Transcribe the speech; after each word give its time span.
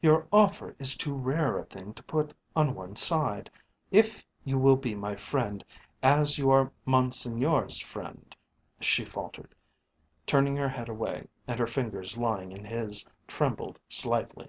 "Your 0.00 0.26
offer 0.32 0.74
is 0.80 0.96
too 0.96 1.14
rare 1.14 1.56
a 1.56 1.64
thing 1.64 1.94
to 1.94 2.02
put 2.02 2.34
on 2.56 2.74
one 2.74 2.96
side. 2.96 3.48
If 3.92 4.26
you 4.42 4.58
will 4.58 4.74
be 4.74 4.96
my 4.96 5.14
friend, 5.14 5.64
as 6.02 6.36
you 6.36 6.50
are 6.50 6.72
Monseigneur's 6.84 7.78
friend" 7.78 8.34
she 8.90 9.04
faltered, 9.04 9.54
turning 10.26 10.56
her 10.56 10.68
head 10.68 10.88
away, 10.88 11.28
and 11.46 11.60
her 11.60 11.68
fingers 11.68 12.18
lying 12.18 12.50
in 12.50 12.64
his 12.64 13.08
trembled 13.28 13.78
slightly. 13.88 14.48